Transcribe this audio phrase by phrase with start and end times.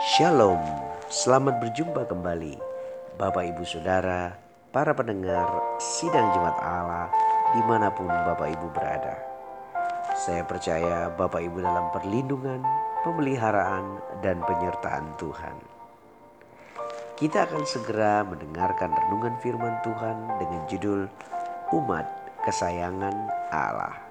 [0.00, 0.56] Shalom,
[1.12, 2.56] selamat berjumpa kembali
[3.20, 4.32] Bapak Ibu Saudara,
[4.72, 5.44] para pendengar
[5.76, 7.12] Sidang Jemaat Allah
[7.52, 9.20] di mana pun Bapak Ibu berada.
[10.16, 12.64] Saya percaya Bapak Ibu dalam perlindungan,
[13.04, 15.56] pemeliharaan, dan penyertaan Tuhan.
[17.20, 21.12] Kita akan segera mendengarkan renungan firman Tuhan dengan judul
[21.76, 22.08] Umat
[22.48, 24.08] Kesayangan Allah.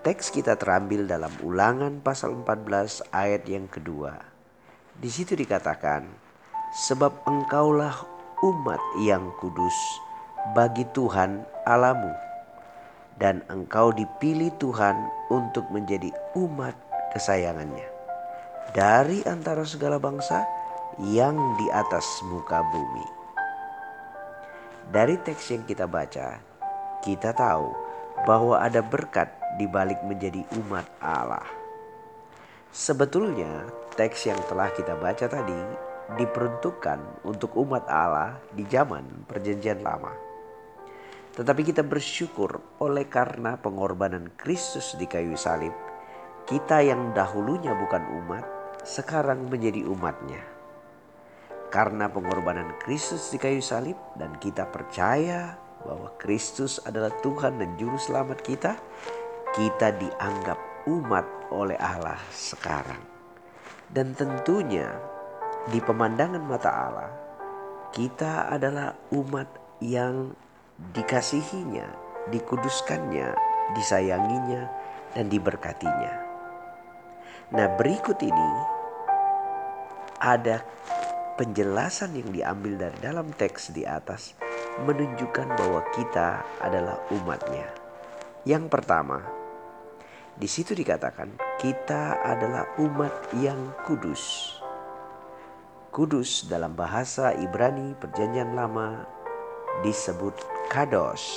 [0.00, 4.29] Teks kita terambil dalam ulangan pasal 14 ayat yang kedua.
[5.00, 6.04] Di situ dikatakan,
[6.76, 8.04] sebab engkaulah
[8.44, 9.72] umat yang kudus
[10.52, 12.12] bagi Tuhan Alamu.
[13.16, 14.96] Dan engkau dipilih Tuhan
[15.32, 16.76] untuk menjadi umat
[17.16, 17.88] kesayangannya.
[18.76, 20.44] Dari antara segala bangsa
[21.00, 23.06] yang di atas muka bumi.
[24.92, 26.44] Dari teks yang kita baca,
[27.00, 27.72] kita tahu
[28.28, 31.59] bahwa ada berkat di balik menjadi umat Allah.
[32.70, 33.66] Sebetulnya
[33.98, 35.58] teks yang telah kita baca tadi
[36.14, 40.14] diperuntukkan untuk umat Allah di zaman Perjanjian Lama.
[41.34, 45.74] Tetapi kita bersyukur oleh karena pengorbanan Kristus di kayu salib,
[46.46, 48.46] kita yang dahulunya bukan umat,
[48.86, 50.42] sekarang menjadi umatnya.
[51.74, 57.98] Karena pengorbanan Kristus di kayu salib dan kita percaya bahwa Kristus adalah Tuhan dan Juru
[57.98, 58.78] Selamat kita,
[59.58, 62.98] kita dianggap umat oleh Allah sekarang.
[63.86, 64.90] Dan tentunya
[65.70, 67.10] di pemandangan mata Allah,
[67.94, 69.46] kita adalah umat
[69.82, 70.34] yang
[70.94, 71.86] dikasihinya,
[72.30, 73.34] dikuduskannya,
[73.74, 74.62] disayanginya,
[75.14, 76.14] dan diberkatinya.
[77.50, 78.50] Nah berikut ini
[80.22, 80.62] ada
[81.34, 84.38] penjelasan yang diambil dari dalam teks di atas
[84.86, 87.66] menunjukkan bahwa kita adalah umatnya.
[88.46, 89.39] Yang pertama,
[90.40, 93.12] di situ dikatakan kita adalah umat
[93.44, 94.56] yang kudus.
[95.92, 99.04] Kudus dalam bahasa Ibrani Perjanjian Lama
[99.84, 100.32] disebut
[100.72, 101.36] kados.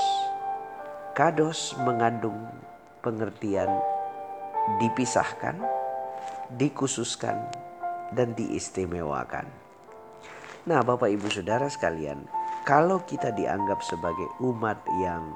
[1.12, 2.48] Kados mengandung
[3.04, 3.68] pengertian
[4.80, 5.60] dipisahkan,
[6.56, 7.44] dikhususkan,
[8.16, 9.44] dan diistimewakan.
[10.64, 12.24] Nah, Bapak Ibu Saudara sekalian,
[12.64, 15.36] kalau kita dianggap sebagai umat yang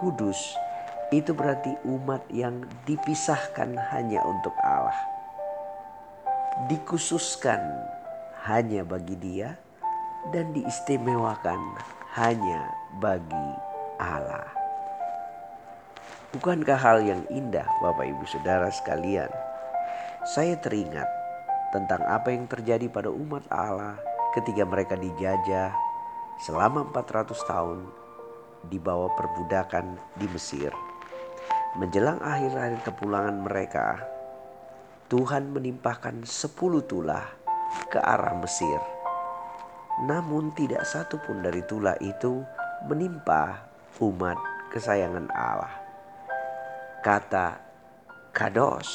[0.00, 0.56] kudus,
[1.12, 4.96] itu berarti umat yang dipisahkan hanya untuk Allah.
[6.72, 7.60] Dikhususkan
[8.48, 9.60] hanya bagi dia
[10.32, 11.60] dan diistimewakan
[12.16, 12.64] hanya
[12.96, 13.48] bagi
[14.00, 14.48] Allah.
[16.32, 19.28] Bukankah hal yang indah Bapak Ibu Saudara sekalian?
[20.24, 21.08] Saya teringat
[21.76, 24.00] tentang apa yang terjadi pada umat Allah
[24.32, 25.76] ketika mereka dijajah
[26.40, 27.84] selama 400 tahun
[28.64, 30.91] di bawah perbudakan di Mesir.
[31.72, 33.96] Menjelang akhir-akhir kepulangan mereka,
[35.08, 37.24] Tuhan menimpahkan sepuluh tulah
[37.88, 38.76] ke arah Mesir.
[40.04, 42.44] Namun tidak satu pun dari tulah itu
[42.84, 43.64] menimpa
[44.04, 44.36] umat
[44.68, 45.72] kesayangan Allah.
[47.00, 47.56] Kata
[48.36, 48.88] kados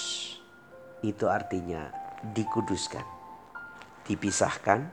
[1.01, 1.89] itu artinya
[2.29, 3.05] dikuduskan,
[4.05, 4.85] dipisahkan,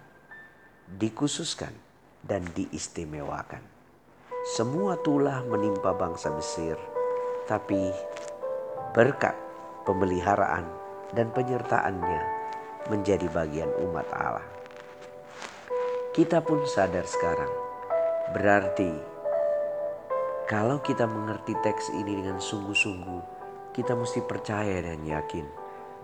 [0.88, 1.76] dikhususkan,
[2.24, 3.60] dan diistimewakan.
[4.56, 6.93] Semua tulah menimpa bangsa Mesir
[7.44, 7.92] tapi
[8.96, 9.36] berkat
[9.84, 10.64] pemeliharaan
[11.12, 12.22] dan penyertaannya
[12.88, 14.48] menjadi bagian umat Allah.
[16.14, 17.52] Kita pun sadar sekarang,
[18.32, 18.92] berarti
[20.46, 23.22] kalau kita mengerti teks ini dengan sungguh-sungguh,
[23.74, 25.46] kita mesti percaya dan yakin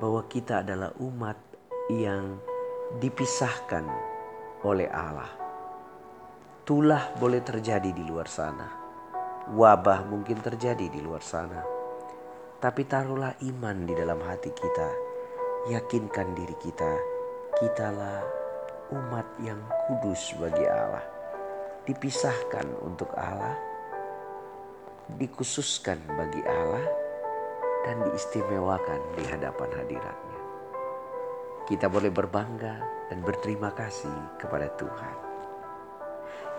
[0.02, 1.38] bahwa kita adalah umat
[1.92, 2.40] yang
[2.98, 3.86] dipisahkan
[4.66, 5.30] oleh Allah.
[6.66, 8.79] Tulah boleh terjadi di luar sana
[9.48, 11.64] Wabah mungkin terjadi di luar sana.
[12.60, 14.88] Tapi taruhlah iman di dalam hati kita.
[15.72, 16.92] Yakinkan diri kita,
[17.56, 18.20] kitalah
[18.92, 21.04] umat yang kudus bagi Allah.
[21.88, 23.56] Dipisahkan untuk Allah,
[25.16, 26.84] dikhususkan bagi Allah,
[27.88, 30.40] dan diistimewakan di hadapan hadiratnya.
[31.64, 32.76] Kita boleh berbangga
[33.08, 35.16] dan berterima kasih kepada Tuhan.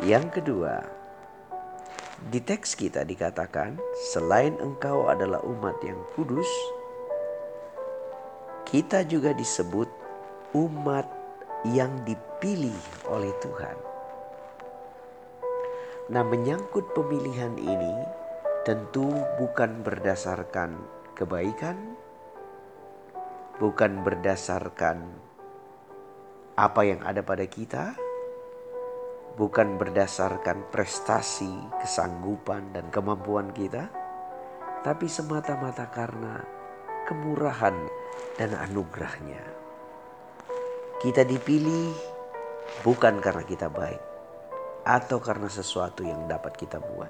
[0.01, 1.00] Yang kedua,
[2.29, 3.81] di teks kita dikatakan,
[4.13, 6.45] selain engkau adalah umat yang kudus,
[8.69, 9.89] kita juga disebut
[10.53, 11.09] umat
[11.65, 12.77] yang dipilih
[13.09, 13.77] oleh Tuhan.
[16.13, 17.95] Nah, menyangkut pemilihan ini
[18.67, 19.09] tentu
[19.41, 20.77] bukan berdasarkan
[21.17, 21.97] kebaikan,
[23.57, 25.09] bukan berdasarkan
[26.53, 27.97] apa yang ada pada kita,
[29.41, 31.49] bukan berdasarkan prestasi,
[31.81, 33.89] kesanggupan, dan kemampuan kita,
[34.85, 36.45] tapi semata-mata karena
[37.09, 37.73] kemurahan
[38.37, 39.41] dan anugerahnya.
[41.01, 41.89] Kita dipilih
[42.85, 44.03] bukan karena kita baik
[44.85, 47.09] atau karena sesuatu yang dapat kita buat.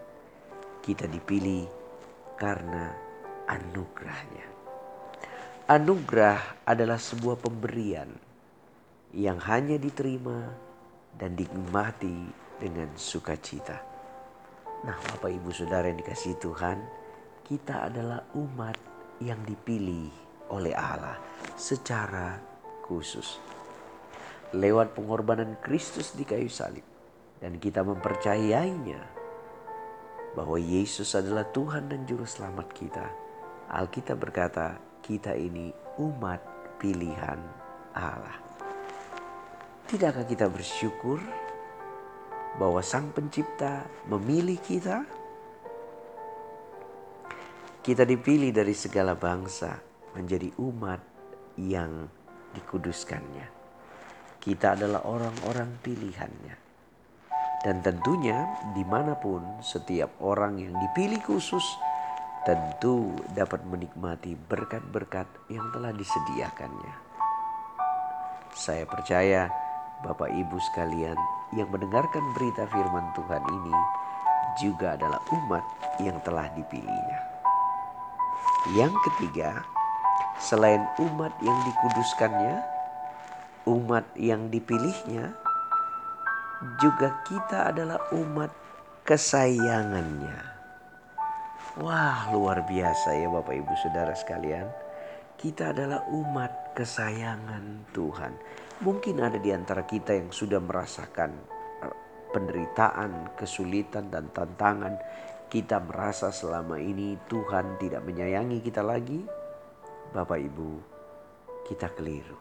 [0.80, 1.68] Kita dipilih
[2.40, 2.96] karena
[3.52, 4.48] anugerahnya.
[5.68, 8.08] Anugerah adalah sebuah pemberian
[9.12, 10.71] yang hanya diterima
[11.16, 12.30] dan dinikmati
[12.60, 13.78] dengan sukacita.
[14.82, 16.78] Nah, Bapak Ibu Saudara yang dikasih Tuhan,
[17.46, 18.78] kita adalah umat
[19.22, 20.10] yang dipilih
[20.50, 21.18] oleh Allah
[21.54, 22.42] secara
[22.86, 23.38] khusus.
[24.52, 26.84] Lewat pengorbanan Kristus di kayu salib
[27.40, 29.00] dan kita mempercayainya
[30.36, 33.06] bahwa Yesus adalah Tuhan dan juru selamat kita.
[33.72, 36.40] Alkitab berkata, kita ini umat
[36.80, 37.40] pilihan
[37.96, 38.51] Allah.
[39.92, 41.20] Tidakkah kita bersyukur
[42.56, 45.04] bahwa Sang Pencipta memilih kita?
[47.84, 49.76] Kita dipilih dari segala bangsa
[50.16, 51.04] menjadi umat
[51.60, 52.08] yang
[52.56, 53.52] dikuduskannya.
[54.40, 56.56] Kita adalah orang-orang pilihannya.
[57.60, 61.68] Dan tentunya di mana pun setiap orang yang dipilih khusus
[62.48, 66.96] tentu dapat menikmati berkat-berkat yang telah disediakannya.
[68.56, 69.71] Saya percaya
[70.02, 71.14] Bapak Ibu sekalian
[71.54, 73.78] yang mendengarkan berita firman Tuhan ini
[74.58, 75.64] juga adalah umat
[76.02, 77.20] yang telah dipilihnya.
[78.74, 79.62] Yang ketiga,
[80.42, 82.56] selain umat yang dikuduskannya,
[83.70, 85.38] umat yang dipilihnya,
[86.82, 88.50] juga kita adalah umat
[89.06, 90.38] kesayangannya.
[91.78, 94.66] Wah, luar biasa ya Bapak Ibu Saudara sekalian.
[95.38, 98.34] Kita adalah umat kesayangan Tuhan.
[98.82, 101.32] Mungkin ada di antara kita yang sudah merasakan
[101.86, 101.96] eh,
[102.34, 104.98] penderitaan, kesulitan, dan tantangan
[105.54, 109.22] kita merasa selama ini Tuhan tidak menyayangi kita lagi,
[110.10, 110.72] Bapak Ibu,
[111.70, 112.40] kita keliru.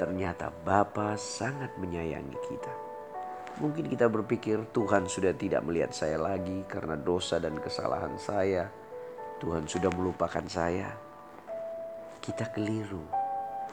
[0.00, 2.72] Ternyata Bapa sangat menyayangi kita.
[3.60, 8.66] Mungkin kita berpikir Tuhan sudah tidak melihat saya lagi karena dosa dan kesalahan saya.
[9.44, 10.88] Tuhan sudah melupakan saya.
[12.18, 13.06] Kita keliru.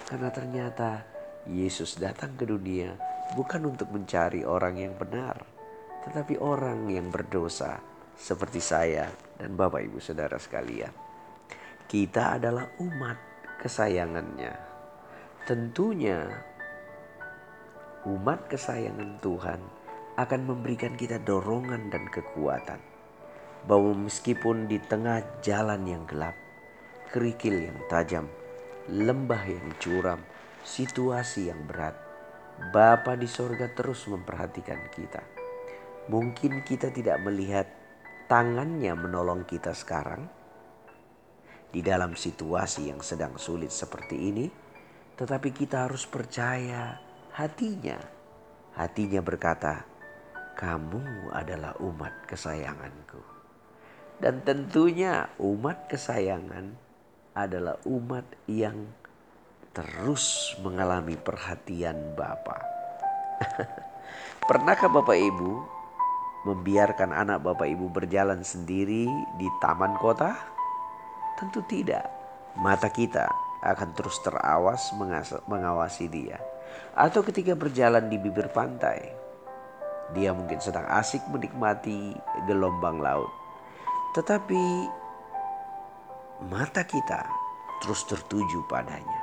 [0.05, 2.93] Karena ternyata Yesus datang ke dunia
[3.33, 5.41] bukan untuk mencari orang yang benar,
[6.05, 7.81] tetapi orang yang berdosa
[8.13, 9.09] seperti saya
[9.41, 10.93] dan Bapak Ibu Saudara sekalian.
[11.89, 13.17] Kita adalah umat
[13.57, 14.53] kesayangannya.
[15.43, 16.29] Tentunya
[18.05, 19.59] umat kesayangan Tuhan
[20.21, 22.79] akan memberikan kita dorongan dan kekuatan.
[23.65, 26.33] Bahwa meskipun di tengah jalan yang gelap,
[27.13, 28.25] kerikil yang tajam,
[28.89, 30.21] lembah yang curam,
[30.63, 31.97] situasi yang berat,
[32.69, 35.23] Bapa di sorga terus memperhatikan kita.
[36.11, 37.65] Mungkin kita tidak melihat
[38.29, 40.29] tangannya menolong kita sekarang
[41.71, 44.45] di dalam situasi yang sedang sulit seperti ini,
[45.17, 46.99] tetapi kita harus percaya
[47.33, 47.97] hatinya.
[48.77, 49.83] Hatinya berkata,
[50.53, 53.21] "Kamu adalah umat kesayanganku."
[54.21, 56.77] Dan tentunya umat kesayangan
[57.33, 58.91] adalah umat yang
[59.71, 62.59] terus mengalami perhatian Bapa.
[64.49, 65.51] Pernahkah Bapak Ibu
[66.41, 69.05] membiarkan anak bapak ibu berjalan sendiri
[69.37, 70.33] di taman kota?
[71.37, 72.05] Tentu tidak.
[72.57, 73.29] Mata kita
[73.61, 74.89] akan terus terawas
[75.45, 76.41] mengawasi dia.
[76.97, 79.13] Atau ketika berjalan di bibir pantai,
[80.17, 82.17] dia mungkin sedang asik menikmati
[82.49, 83.29] gelombang laut.
[84.17, 84.63] Tetapi
[86.49, 87.21] mata kita
[87.85, 89.20] terus tertuju padanya.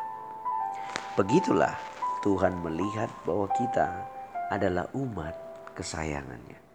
[1.18, 1.74] Begitulah
[2.22, 4.06] Tuhan melihat bahwa kita
[4.54, 5.34] adalah umat
[5.74, 6.68] kesayangannya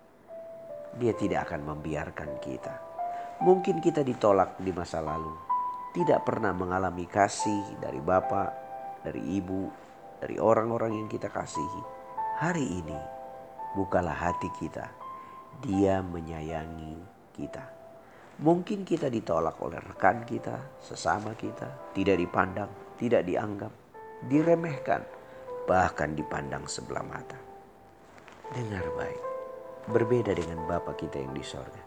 [0.97, 2.73] dia tidak akan membiarkan kita.
[3.41, 5.33] Mungkin kita ditolak di masa lalu,
[5.97, 8.49] tidak pernah mengalami kasih dari bapak,
[9.01, 9.67] dari ibu,
[10.21, 11.81] dari orang-orang yang kita kasihi.
[12.39, 12.99] Hari ini,
[13.73, 14.85] bukalah hati kita.
[15.65, 16.95] Dia menyayangi
[17.33, 17.65] kita.
[18.41, 23.69] Mungkin kita ditolak oleh rekan kita, sesama kita, tidak dipandang, tidak dianggap,
[24.29, 25.03] diremehkan,
[25.67, 27.39] bahkan dipandang sebelah mata.
[28.53, 29.33] Dengar baik
[29.83, 31.83] Berbeda dengan Bapa kita yang di sorga.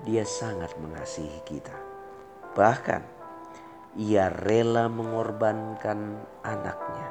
[0.00, 1.76] Dia sangat mengasihi kita.
[2.56, 3.02] Bahkan
[4.00, 7.08] ia rela mengorbankan anaknya.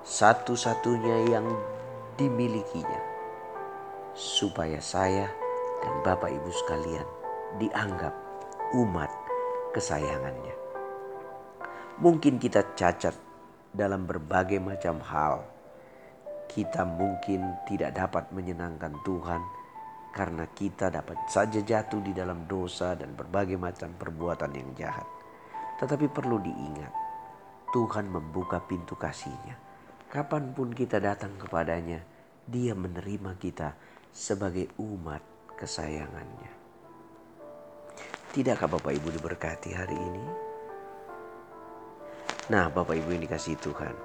[0.00, 1.44] Satu-satunya yang
[2.16, 3.00] dimilikinya.
[4.16, 5.28] Supaya saya
[5.84, 7.08] dan Bapak Ibu sekalian
[7.60, 8.16] dianggap
[8.80, 9.12] umat
[9.76, 10.56] kesayangannya.
[12.00, 13.12] Mungkin kita cacat
[13.72, 15.44] dalam berbagai macam hal
[16.52, 19.40] kita mungkin tidak dapat menyenangkan Tuhan
[20.12, 25.08] karena kita dapat saja jatuh di dalam dosa dan berbagai macam perbuatan yang jahat.
[25.80, 26.92] Tetapi perlu diingat,
[27.72, 29.72] Tuhan membuka pintu kasihnya
[30.12, 32.04] kapan pun kita datang kepadanya,
[32.44, 33.72] dia menerima kita
[34.12, 35.24] sebagai umat
[35.56, 36.52] kesayangannya.
[38.36, 40.41] Tidakkah Bapak Ibu diberkati hari ini?
[42.52, 43.96] Nah Bapak Ibu ini kasih Tuhan.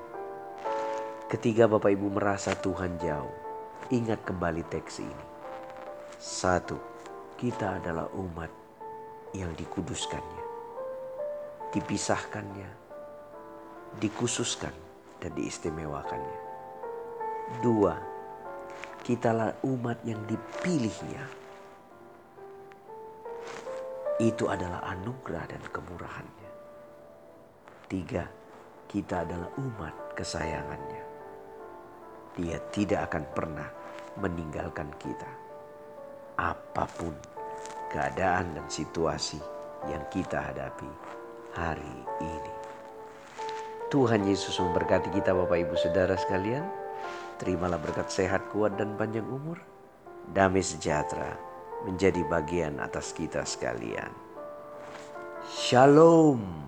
[1.27, 3.35] Ketika Bapak Ibu merasa Tuhan jauh,
[3.91, 5.25] ingat kembali teks ini.
[6.15, 6.79] Satu,
[7.35, 8.47] kita adalah umat
[9.35, 10.43] yang dikuduskannya,
[11.75, 12.69] dipisahkannya,
[13.99, 14.71] dikhususkan,
[15.19, 16.39] dan diistimewakannya.
[17.59, 17.99] Dua,
[19.03, 21.27] kitalah umat yang dipilihnya.
[24.23, 26.56] Itu adalah anugerah dan kemurahannya.
[27.87, 28.27] Tiga,
[28.91, 31.03] kita adalah umat kesayangannya.
[32.35, 33.69] Dia tidak akan pernah
[34.19, 35.31] meninggalkan kita.
[36.35, 37.15] Apa pun
[37.87, 39.39] keadaan dan situasi
[39.87, 40.91] yang kita hadapi
[41.55, 42.53] hari ini.
[43.87, 46.67] Tuhan Yesus memberkati kita Bapak Ibu Saudara sekalian.
[47.39, 49.63] Terimalah berkat sehat, kuat dan panjang umur.
[50.35, 51.39] Damai sejahtera
[51.87, 54.11] menjadi bagian atas kita sekalian.
[55.47, 56.67] Shalom.